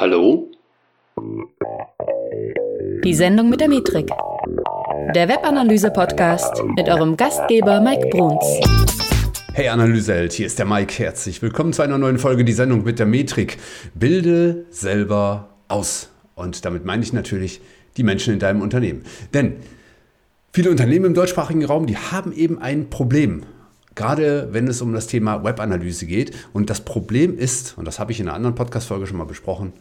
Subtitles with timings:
[0.00, 0.50] Hallo?
[3.04, 4.08] Die Sendung mit der Metrik.
[5.14, 8.46] Der Webanalyse-Podcast mit eurem Gastgeber Mike Bruns.
[9.52, 10.94] Hey Analyseheld, hier ist der Mike.
[10.98, 13.58] Herzlich willkommen zu einer neuen Folge, die Sendung mit der Metrik.
[13.92, 16.08] Bilde selber aus.
[16.34, 17.60] Und damit meine ich natürlich
[17.98, 19.04] die Menschen in deinem Unternehmen.
[19.34, 19.56] Denn
[20.50, 23.42] viele Unternehmen im deutschsprachigen Raum, die haben eben ein Problem
[23.96, 26.34] gerade wenn es um das Thema Webanalyse geht.
[26.54, 29.74] Und das Problem ist, und das habe ich in einer anderen Podcast-Folge schon mal besprochen,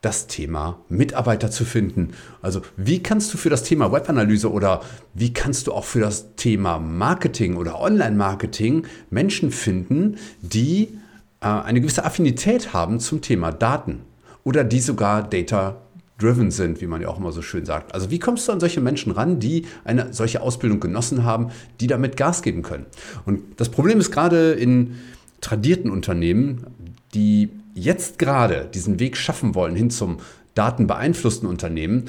[0.00, 2.10] das Thema Mitarbeiter zu finden.
[2.42, 4.82] Also wie kannst du für das Thema Webanalyse oder
[5.14, 10.98] wie kannst du auch für das Thema Marketing oder Online-Marketing Menschen finden, die
[11.40, 14.00] äh, eine gewisse Affinität haben zum Thema Daten
[14.44, 15.76] oder die sogar Data
[16.18, 17.94] driven sind, wie man ja auch immer so schön sagt.
[17.94, 21.86] Also wie kommst du an solche Menschen ran, die eine solche Ausbildung genossen haben, die
[21.86, 22.86] damit Gas geben können?
[23.26, 24.96] Und das Problem ist gerade in
[25.40, 26.64] tradierten Unternehmen,
[27.12, 30.18] die jetzt gerade diesen Weg schaffen wollen hin zum
[30.54, 32.06] datenbeeinflussten Unternehmen,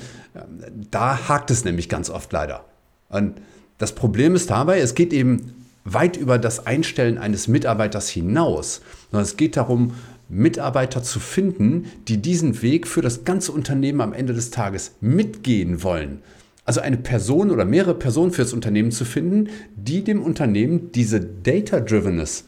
[0.89, 2.65] da hakt es nämlich ganz oft leider.
[3.09, 3.39] Und
[3.77, 9.25] das Problem ist dabei, es geht eben weit über das Einstellen eines Mitarbeiters hinaus, sondern
[9.25, 9.93] es geht darum,
[10.29, 15.83] Mitarbeiter zu finden, die diesen Weg für das ganze Unternehmen am Ende des Tages mitgehen
[15.83, 16.21] wollen.
[16.65, 21.21] Also eine Person oder mehrere Personen für das Unternehmen zu finden, die dem Unternehmen diese
[21.21, 22.43] Data-Drivenness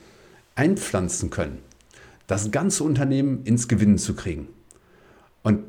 [0.55, 1.59] einpflanzen können.
[2.30, 4.49] Das ganze Unternehmen ins Gewinnen zu kriegen.
[5.41, 5.63] Und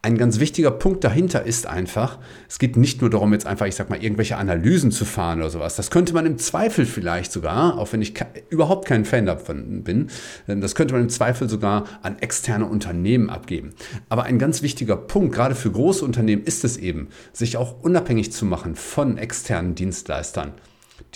[0.00, 3.74] ein ganz wichtiger Punkt dahinter ist einfach, es geht nicht nur darum, jetzt einfach, ich
[3.74, 5.74] sag mal, irgendwelche Analysen zu fahren oder sowas.
[5.74, 8.14] Das könnte man im Zweifel vielleicht sogar, auch wenn ich
[8.48, 10.08] überhaupt kein Fan davon bin,
[10.46, 13.74] das könnte man im Zweifel sogar an externe Unternehmen abgeben.
[14.08, 18.30] Aber ein ganz wichtiger Punkt, gerade für große Unternehmen, ist es eben, sich auch unabhängig
[18.30, 20.52] zu machen von externen Dienstleistern,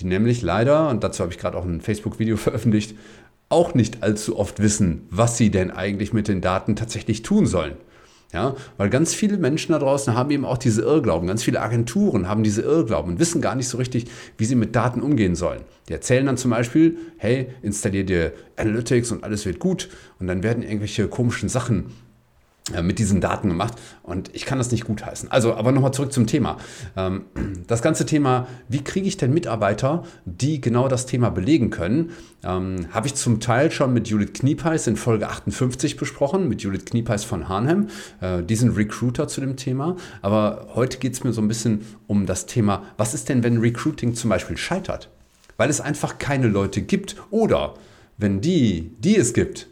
[0.00, 2.96] die nämlich leider, und dazu habe ich gerade auch ein Facebook-Video veröffentlicht,
[3.50, 7.74] auch nicht allzu oft wissen, was sie denn eigentlich mit den Daten tatsächlich tun sollen.
[8.32, 11.26] Ja, weil ganz viele Menschen da draußen haben eben auch diese Irrglauben.
[11.26, 14.04] Ganz viele Agenturen haben diese Irrglauben und wissen gar nicht so richtig,
[14.38, 15.62] wie sie mit Daten umgehen sollen.
[15.88, 19.88] Die erzählen dann zum Beispiel, hey, installier dir Analytics und alles wird gut.
[20.20, 21.86] Und dann werden irgendwelche komischen Sachen
[22.82, 25.30] mit diesen Daten gemacht und ich kann das nicht gutheißen.
[25.30, 26.56] Also, aber nochmal zurück zum Thema.
[26.96, 27.24] Ähm,
[27.66, 32.10] das ganze Thema, wie kriege ich denn Mitarbeiter, die genau das Thema belegen können,
[32.44, 36.84] ähm, habe ich zum Teil schon mit Judith Kniepeis in Folge 58 besprochen, mit Judith
[36.84, 37.88] Kniepeis von Harnham,
[38.20, 39.96] äh, diesen Recruiter zu dem Thema.
[40.22, 43.58] Aber heute geht es mir so ein bisschen um das Thema, was ist denn, wenn
[43.58, 45.10] Recruiting zum Beispiel scheitert?
[45.56, 47.74] Weil es einfach keine Leute gibt oder
[48.16, 49.69] wenn die, die es gibt,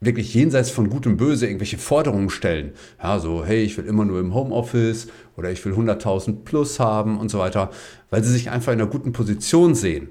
[0.00, 2.72] wirklich jenseits von Gut und Böse irgendwelche Forderungen stellen.
[3.02, 7.18] Ja, so, hey, ich will immer nur im Homeoffice oder ich will 100.000 plus haben
[7.18, 7.70] und so weiter,
[8.10, 10.10] weil sie sich einfach in einer guten Position sehen.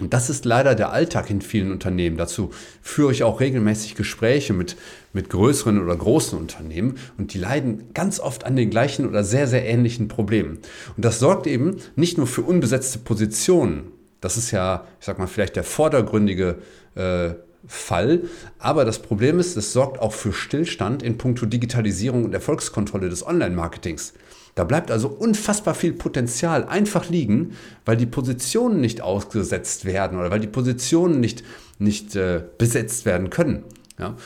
[0.00, 2.16] Und das ist leider der Alltag in vielen Unternehmen.
[2.16, 2.50] Dazu
[2.82, 4.76] führe ich auch regelmäßig Gespräche mit,
[5.12, 9.48] mit größeren oder großen Unternehmen und die leiden ganz oft an den gleichen oder sehr,
[9.48, 10.58] sehr ähnlichen Problemen.
[10.96, 13.92] Und das sorgt eben nicht nur für unbesetzte Positionen.
[14.20, 16.58] Das ist ja, ich sag mal, vielleicht der vordergründige
[16.94, 17.30] äh,
[17.68, 18.22] Fall.
[18.58, 23.24] Aber das Problem ist, es sorgt auch für Stillstand in puncto Digitalisierung und Erfolgskontrolle des
[23.24, 24.14] Online-Marketings.
[24.54, 27.52] Da bleibt also unfassbar viel Potenzial einfach liegen,
[27.84, 31.44] weil die Positionen nicht ausgesetzt werden oder weil die Positionen nicht,
[31.78, 33.62] nicht äh, besetzt werden können.
[34.00, 34.16] Ja?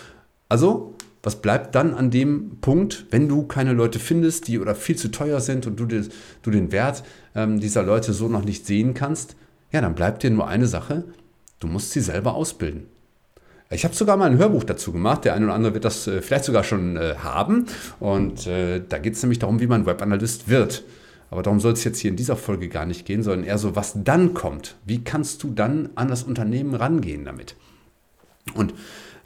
[0.48, 4.97] Also, was bleibt dann an dem Punkt, wenn du keine Leute findest, die oder viel
[4.97, 6.08] zu teuer sind und du, des,
[6.42, 7.04] du den Wert
[7.34, 9.36] ähm, dieser Leute so noch nicht sehen kannst?
[9.70, 11.04] Ja, dann bleibt dir nur eine Sache,
[11.60, 12.86] du musst sie selber ausbilden.
[13.72, 15.25] Ich habe sogar mal ein Hörbuch dazu gemacht.
[15.25, 17.66] Der eine oder andere wird das äh, vielleicht sogar schon äh, haben.
[18.00, 20.84] Und äh, da geht es nämlich darum, wie man Webanalyst wird.
[21.31, 23.75] Aber darum soll es jetzt hier in dieser Folge gar nicht gehen, sondern eher so,
[23.75, 24.77] was dann kommt.
[24.84, 27.56] Wie kannst du dann an das Unternehmen rangehen damit?
[28.55, 28.75] Und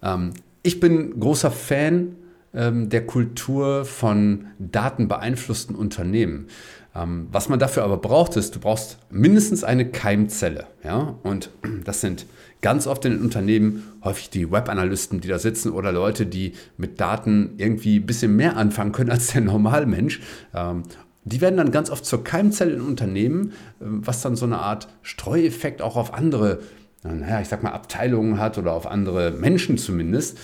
[0.02, 2.14] ähm, ich bin großer Fan
[2.56, 6.48] ähm, der Kultur von datenbeeinflussten Unternehmen.
[6.94, 10.66] Ähm, was man dafür aber braucht, ist, du brauchst mindestens eine Keimzelle.
[10.82, 11.18] Ja?
[11.22, 11.50] Und
[11.84, 12.26] das sind
[12.62, 17.00] ganz oft in den Unternehmen häufig die Webanalysten, die da sitzen oder Leute, die mit
[17.00, 20.20] Daten irgendwie ein bisschen mehr anfangen können als der Normalmensch.
[20.54, 20.84] Ähm,
[21.24, 24.88] die werden dann ganz oft zur Keimzelle in Unternehmen, äh, was dann so eine Art
[25.02, 26.60] Streueffekt auch auf andere,
[27.02, 30.38] naja, ich sag mal, Abteilungen hat oder auf andere Menschen zumindest.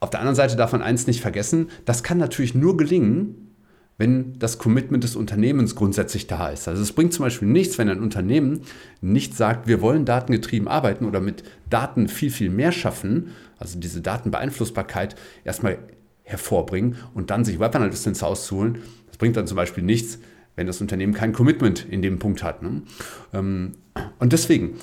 [0.00, 3.46] Auf der anderen Seite darf man eins nicht vergessen, das kann natürlich nur gelingen,
[3.98, 6.68] wenn das Commitment des Unternehmens grundsätzlich da ist.
[6.68, 8.60] Also es bringt zum Beispiel nichts, wenn ein Unternehmen
[9.00, 13.28] nicht sagt, wir wollen datengetrieben arbeiten oder mit Daten viel, viel mehr schaffen,
[13.58, 15.78] also diese Datenbeeinflussbarkeit erstmal
[16.24, 18.78] hervorbringen und dann sich Webanalysten ins Haus zu holen.
[19.06, 20.18] Das bringt dann zum Beispiel nichts,
[20.56, 22.62] wenn das Unternehmen kein Commitment in dem Punkt hat.
[22.62, 22.82] Ne?
[23.32, 23.72] Ähm,
[24.18, 24.76] und deswegen,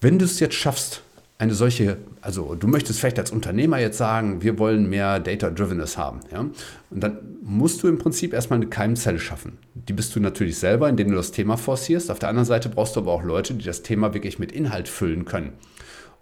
[0.00, 1.02] wenn du es jetzt schaffst,
[1.44, 6.20] eine solche, also du möchtest vielleicht als Unternehmer jetzt sagen, wir wollen mehr Data-Drivenes haben.
[6.32, 6.40] Ja?
[6.40, 6.54] Und
[6.90, 9.58] dann musst du im Prinzip erstmal eine Keimzelle schaffen.
[9.74, 12.10] Die bist du natürlich selber, indem du das Thema forcierst.
[12.10, 14.88] Auf der anderen Seite brauchst du aber auch Leute, die das Thema wirklich mit Inhalt
[14.88, 15.52] füllen können.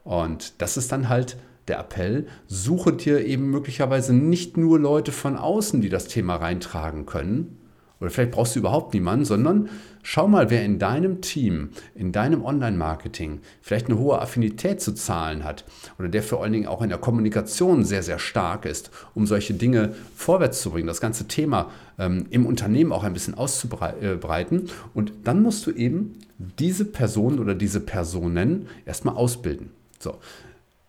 [0.05, 1.37] Und das ist dann halt
[1.69, 7.07] der Appell, suche dir eben möglicherweise nicht nur Leute von außen, die das Thema reintragen
[7.07, 7.57] können,
[8.03, 9.69] oder vielleicht brauchst du überhaupt niemanden, sondern
[10.03, 15.45] schau mal, wer in deinem Team, in deinem Online-Marketing vielleicht eine hohe Affinität zu Zahlen
[15.45, 15.65] hat
[16.01, 19.55] oder der vor allen Dingen auch in der Kommunikation sehr, sehr stark ist, um solche
[19.55, 24.69] Dinge vorwärts zu bringen, das ganze Thema ähm, im Unternehmen auch ein bisschen auszubreiten.
[24.95, 29.71] Und dann musst du eben diese Person oder diese Personen erstmal ausbilden.
[30.01, 30.19] So.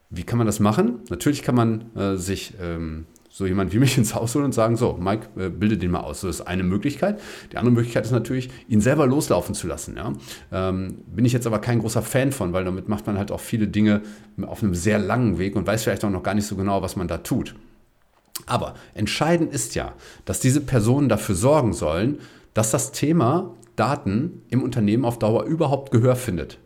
[0.10, 1.01] Wie kann man das machen?
[1.10, 3.06] Natürlich kann man äh, sich ähm,
[3.36, 6.02] so jemand wie mich ins Haus holen und sagen, so, Mike, äh, bilde den mal
[6.02, 6.22] aus.
[6.22, 7.20] So ist eine Möglichkeit.
[7.52, 9.98] Die andere Möglichkeit ist natürlich, ihn selber loslaufen zu lassen.
[9.98, 10.14] Ja?
[10.52, 13.40] Ähm, bin ich jetzt aber kein großer Fan von, weil damit macht man halt auch
[13.40, 14.04] viele Dinge
[14.44, 16.96] auf einem sehr langen Weg und weiß vielleicht auch noch gar nicht so genau, was
[16.96, 17.56] man da tut.
[18.46, 19.94] Aber entscheidend ist ja,
[20.26, 22.20] dass diese Personen dafür sorgen sollen,
[22.54, 26.60] dass das Thema Daten im Unternehmen auf Dauer überhaupt Gehör findet.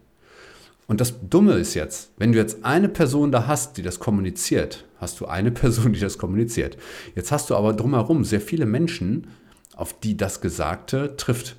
[0.85, 4.83] Und das Dumme ist jetzt, wenn du jetzt eine Person da hast, die das kommuniziert,
[4.99, 6.77] hast du eine Person, die das kommuniziert.
[7.15, 9.27] Jetzt hast du aber drumherum sehr viele Menschen,
[9.75, 11.55] auf die das Gesagte trifft.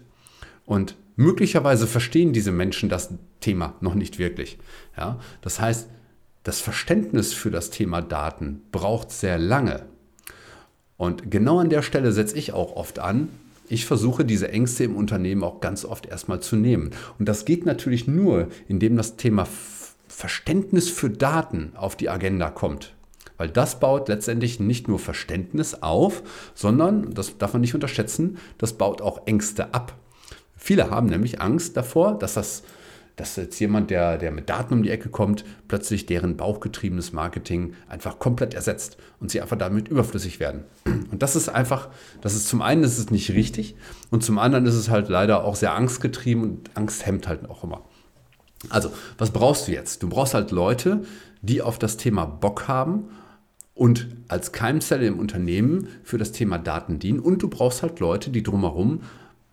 [0.67, 4.59] Und möglicherweise verstehen diese Menschen das Thema noch nicht wirklich.
[4.97, 5.19] Ja?
[5.41, 5.89] Das heißt,
[6.43, 9.85] das Verständnis für das Thema Daten braucht sehr lange.
[10.97, 13.29] Und genau an der Stelle setze ich auch oft an,
[13.69, 16.91] ich versuche diese Ängste im Unternehmen auch ganz oft erstmal zu nehmen.
[17.19, 19.47] Und das geht natürlich nur, indem das Thema
[20.09, 22.95] Verständnis für Daten auf die Agenda kommt.
[23.39, 26.23] Weil das baut letztendlich nicht nur Verständnis auf,
[26.55, 29.97] sondern, das darf man nicht unterschätzen, das baut auch Ängste ab.
[30.57, 32.65] Viele haben nämlich Angst davor, dass das
[33.19, 37.75] dass jetzt jemand, der, der mit Daten um die Ecke kommt, plötzlich deren bauchgetriebenes Marketing
[37.89, 40.65] einfach komplett ersetzt und sie einfach damit überflüssig werden.
[41.11, 41.89] Und das ist einfach,
[42.21, 43.75] das ist zum einen ist es nicht richtig
[44.11, 47.65] und zum anderen ist es halt leider auch sehr angstgetrieben und Angst hemmt halt auch
[47.65, 47.83] immer.
[48.71, 50.03] Also, was brauchst du jetzt?
[50.03, 51.03] Du brauchst halt Leute,
[51.43, 53.09] die auf das Thema Bock haben
[53.79, 58.31] und als Keimzelle im Unternehmen für das Thema Daten dienen und du brauchst halt Leute,
[58.31, 59.03] die drumherum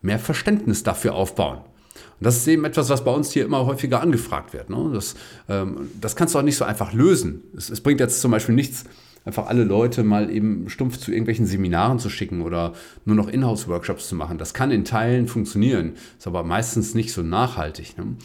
[0.02, 1.58] mehr Verständnis dafür aufbauen.
[1.58, 4.68] Und das ist eben etwas, was bei uns hier immer häufiger angefragt wird.
[4.68, 4.90] Ne?
[4.92, 5.14] Das,
[5.48, 7.42] ähm, das kannst du auch nicht so einfach lösen.
[7.56, 8.84] Es, es, bringt jetzt zum Beispiel nichts,
[9.24, 12.72] einfach alle Leute mal eben stumpf zu irgendwelchen Seminaren zu schicken oder
[13.04, 14.38] nur noch Inhouse-Workshops zu machen.
[14.38, 17.96] Das kann in Teilen funktionieren, ist aber meistens nicht so nachhaltig.
[17.96, 18.16] Ne?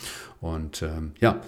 [0.41, 1.41] Und ähm, ja,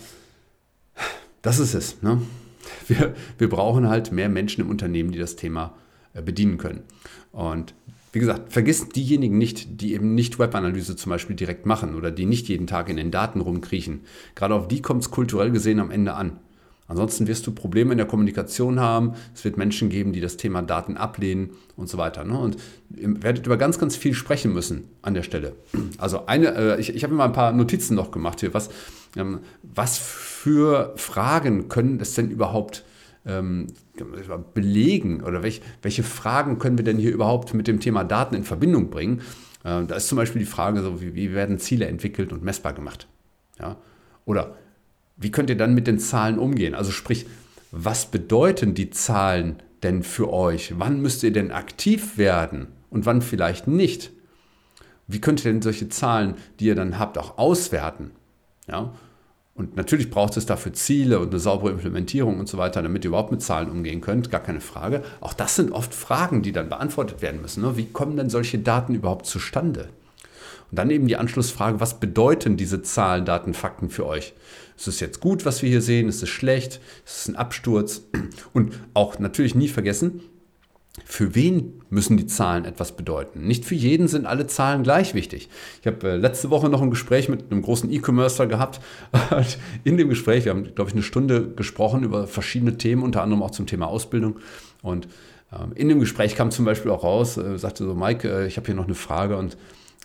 [1.41, 2.03] das ist es.
[2.03, 2.21] Ne?
[2.87, 5.73] Wir, wir brauchen halt mehr Menschen im Unternehmen, die das Thema
[6.13, 6.83] äh, bedienen können.
[7.31, 7.73] Und
[8.13, 12.25] wie gesagt, vergiss diejenigen nicht, die eben nicht Webanalyse zum Beispiel direkt machen oder die
[12.25, 14.01] nicht jeden Tag in den Daten rumkriechen.
[14.35, 16.39] Gerade auf die kommt es kulturell gesehen am Ende an.
[16.87, 19.13] Ansonsten wirst du Probleme in der Kommunikation haben.
[19.33, 22.23] Es wird Menschen geben, die das Thema Daten ablehnen und so weiter.
[22.23, 22.37] Ne?
[22.37, 22.57] Und
[22.95, 25.55] ihr werdet über ganz, ganz viel sprechen müssen an der Stelle.
[25.97, 28.53] Also eine, äh, ich, ich habe mir mal ein paar Notizen noch gemacht hier.
[28.53, 28.69] Was,
[29.61, 32.83] was für Fragen können es denn überhaupt
[33.25, 33.67] ähm,
[34.53, 38.43] belegen oder welch, welche Fragen können wir denn hier überhaupt mit dem Thema Daten in
[38.43, 39.21] Verbindung bringen?
[39.63, 42.73] Äh, da ist zum Beispiel die Frage, so, wie, wie werden Ziele entwickelt und messbar
[42.73, 43.07] gemacht?
[43.59, 43.77] Ja?
[44.25, 44.57] Oder
[45.15, 46.75] wie könnt ihr dann mit den Zahlen umgehen?
[46.75, 47.27] Also sprich,
[47.71, 50.73] was bedeuten die Zahlen denn für euch?
[50.77, 54.11] Wann müsst ihr denn aktiv werden und wann vielleicht nicht?
[55.07, 58.11] Wie könnt ihr denn solche Zahlen, die ihr dann habt, auch auswerten?
[58.67, 58.93] Ja?
[59.55, 63.09] Und natürlich braucht es dafür Ziele und eine saubere Implementierung und so weiter, damit ihr
[63.09, 65.03] überhaupt mit Zahlen umgehen könnt, gar keine Frage.
[65.21, 67.61] Auch das sind oft Fragen, die dann beantwortet werden müssen.
[67.61, 67.77] Ne?
[67.77, 69.89] Wie kommen denn solche Daten überhaupt zustande?
[70.71, 74.33] Und dann eben die Anschlussfrage, was bedeuten diese Zahlen, Daten, Fakten für euch?
[74.75, 76.09] Ist es jetzt gut, was wir hier sehen?
[76.09, 76.81] Ist es schlecht?
[77.05, 78.01] Ist es ein Absturz?
[78.53, 80.21] Und auch natürlich nie vergessen,
[81.05, 83.47] für wen müssen die Zahlen etwas bedeuten?
[83.47, 85.49] Nicht für jeden sind alle Zahlen gleich wichtig.
[85.81, 88.79] Ich habe äh, letzte Woche noch ein Gespräch mit einem großen E-Commercer gehabt.
[89.83, 93.41] In dem Gespräch, wir haben, glaube ich, eine Stunde gesprochen über verschiedene Themen, unter anderem
[93.41, 94.37] auch zum Thema Ausbildung.
[94.83, 95.07] Und
[95.51, 98.57] ähm, in dem Gespräch kam zum Beispiel auch raus, äh, sagte so, Mike, äh, ich
[98.57, 99.57] habe hier noch eine Frage und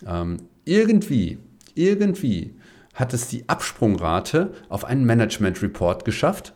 [0.07, 1.37] ähm, irgendwie,
[1.75, 2.55] irgendwie
[2.93, 6.53] hat es die Absprungrate auf einen Management Report geschafft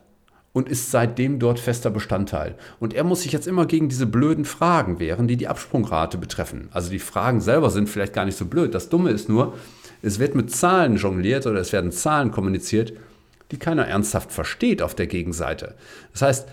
[0.53, 2.55] und ist seitdem dort fester Bestandteil.
[2.79, 6.69] Und er muss sich jetzt immer gegen diese blöden Fragen wehren, die die Absprungrate betreffen.
[6.72, 8.74] Also die Fragen selber sind vielleicht gar nicht so blöd.
[8.74, 9.55] Das Dumme ist nur,
[10.03, 12.93] es wird mit Zahlen jongliert oder es werden Zahlen kommuniziert,
[13.51, 15.75] die keiner ernsthaft versteht auf der Gegenseite.
[16.12, 16.48] Das heißt,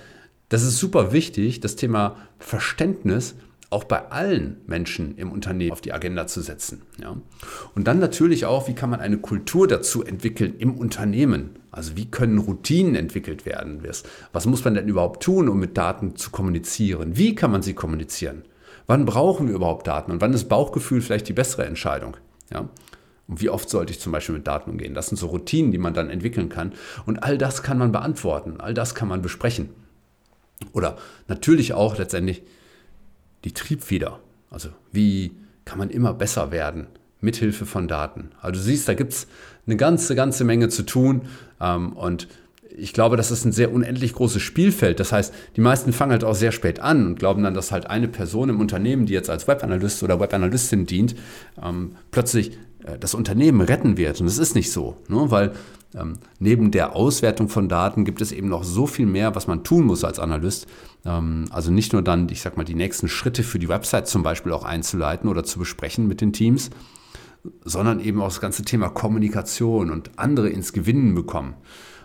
[0.49, 3.35] das ist super wichtig, das Thema Verständnis
[3.69, 6.83] auch bei allen Menschen im Unternehmen auf die Agenda zu setzen.
[7.00, 7.16] Ja?
[7.75, 12.11] Und dann natürlich auch, wie kann man eine Kultur dazu entwickeln im Unternehmen, Also wie
[12.11, 13.83] können Routinen entwickelt werden?
[14.33, 17.17] Was muss man denn überhaupt tun, um mit Daten zu kommunizieren?
[17.17, 18.43] Wie kann man sie kommunizieren?
[18.87, 22.17] Wann brauchen wir überhaupt Daten und wann ist Bauchgefühl vielleicht die bessere Entscheidung?
[22.53, 22.69] Ja?
[23.29, 24.95] Und wie oft sollte ich zum Beispiel mit Daten umgehen?
[24.95, 26.73] Das sind so Routinen, die man dann entwickeln kann.
[27.07, 29.71] Und all das kann man beantworten, all das kann man besprechen.
[30.73, 30.99] Oder
[31.29, 32.43] natürlich auch letztendlich
[33.45, 34.19] die Triebfeder.
[34.50, 36.89] Also wie kann man immer besser werden
[37.21, 38.31] mithilfe von Daten?
[38.41, 39.29] Also du siehst, da gibt es
[39.67, 41.29] eine ganze, ganze Menge zu tun.
[41.61, 42.29] Ähm, und
[42.76, 45.00] ich glaube, das ist ein sehr unendlich großes Spielfeld.
[45.00, 47.88] Das heißt, die meisten fangen halt auch sehr spät an und glauben dann, dass halt
[47.88, 51.14] eine Person im Unternehmen, die jetzt als Webanalyst oder Webanalystin dient,
[51.62, 52.52] ähm, plötzlich
[52.85, 54.21] äh, das Unternehmen retten wird.
[54.21, 55.31] Und das ist nicht so, ne?
[55.31, 55.52] weil
[55.95, 59.64] ähm, neben der Auswertung von Daten gibt es eben noch so viel mehr, was man
[59.64, 60.67] tun muss als Analyst.
[61.05, 64.23] Ähm, also nicht nur dann, ich sag mal, die nächsten Schritte für die Website zum
[64.23, 66.71] Beispiel auch einzuleiten oder zu besprechen mit den Teams,
[67.64, 71.54] sondern eben auch das ganze Thema Kommunikation und andere ins Gewinnen bekommen.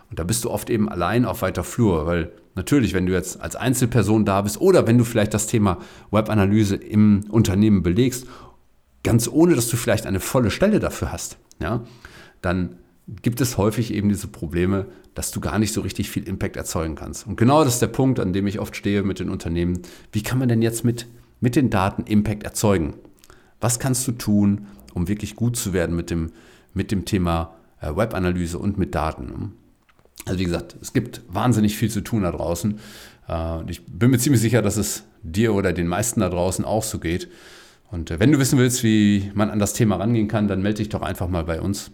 [0.09, 3.41] Und da bist du oft eben allein auf weiter Flur, weil natürlich, wenn du jetzt
[3.41, 5.79] als Einzelperson da bist oder wenn du vielleicht das Thema
[6.11, 8.27] Webanalyse im Unternehmen belegst,
[9.03, 11.83] ganz ohne, dass du vielleicht eine volle Stelle dafür hast, ja,
[12.41, 12.77] dann
[13.21, 16.95] gibt es häufig eben diese Probleme, dass du gar nicht so richtig viel Impact erzeugen
[16.95, 17.27] kannst.
[17.27, 19.81] Und genau das ist der Punkt, an dem ich oft stehe mit den Unternehmen.
[20.11, 21.07] Wie kann man denn jetzt mit,
[21.39, 22.95] mit den Daten Impact erzeugen?
[23.61, 26.31] Was kannst du tun, um wirklich gut zu werden mit dem,
[26.73, 29.53] mit dem Thema äh, Webanalyse und mit Daten?
[30.25, 32.79] Also wie gesagt, es gibt wahnsinnig viel zu tun da draußen.
[33.29, 36.83] Äh, ich bin mir ziemlich sicher, dass es dir oder den meisten da draußen auch
[36.83, 37.29] so geht.
[37.91, 40.77] Und äh, wenn du wissen willst, wie man an das Thema rangehen kann, dann melde
[40.77, 41.91] dich doch einfach mal bei uns.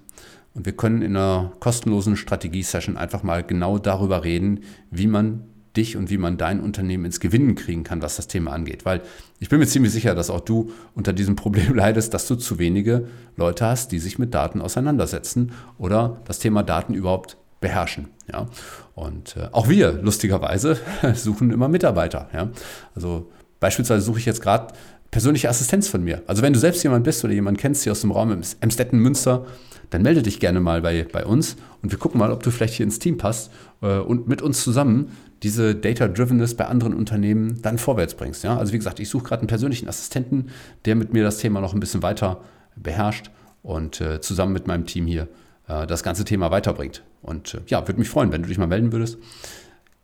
[0.53, 5.43] Und wir können in einer kostenlosen Strategie-Session einfach mal genau darüber reden, wie man
[5.77, 8.85] dich und wie man dein Unternehmen ins Gewinnen kriegen kann, was das Thema angeht.
[8.85, 9.01] Weil
[9.39, 12.59] ich bin mir ziemlich sicher, dass auch du unter diesem Problem leidest, dass du zu
[12.59, 18.09] wenige Leute hast, die sich mit Daten auseinandersetzen oder das Thema Daten überhaupt beherrschen.
[18.31, 18.47] Ja?
[18.95, 20.77] Und äh, auch wir, lustigerweise,
[21.13, 22.29] suchen immer Mitarbeiter.
[22.33, 22.49] Ja?
[22.95, 24.73] Also beispielsweise suche ich jetzt gerade
[25.11, 26.23] persönliche Assistenz von mir.
[26.27, 29.45] Also wenn du selbst jemand bist oder jemand kennst hier aus dem Raum Emstetten, Münster,
[29.89, 32.75] dann melde dich gerne mal bei, bei uns und wir gucken mal, ob du vielleicht
[32.75, 33.51] hier ins Team passt
[33.81, 35.11] äh, und mit uns zusammen
[35.43, 38.43] diese Data-Drivenness bei anderen Unternehmen dann vorwärts bringst.
[38.43, 38.57] Ja?
[38.57, 40.49] Also wie gesagt, ich suche gerade einen persönlichen Assistenten,
[40.85, 42.41] der mit mir das Thema noch ein bisschen weiter
[42.75, 43.31] beherrscht
[43.63, 45.27] und äh, zusammen mit meinem Team hier
[45.67, 47.03] äh, das ganze Thema weiterbringt.
[47.21, 49.17] Und äh, ja, würde mich freuen, wenn du dich mal melden würdest.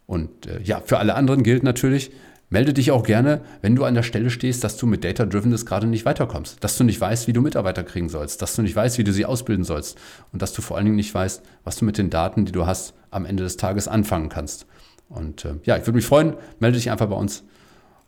[0.05, 2.11] Und äh, ja, für alle anderen gilt natürlich,
[2.49, 5.53] Melde dich auch gerne, wenn du an der Stelle stehst, dass du mit Data Driven
[5.53, 8.73] gerade nicht weiterkommst, dass du nicht weißt, wie du Mitarbeiter kriegen sollst, dass du nicht
[8.73, 9.97] weißt, wie du sie ausbilden sollst
[10.31, 12.65] und dass du vor allen Dingen nicht weißt, was du mit den Daten, die du
[12.65, 14.65] hast, am Ende des Tages anfangen kannst.
[15.09, 17.43] Und äh, ja, ich würde mich freuen, melde dich einfach bei uns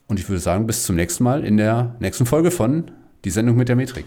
[0.07, 2.91] und ich würde sagen, bis zum nächsten Mal in der nächsten Folge von
[3.25, 4.05] Die Sendung mit der Metrik.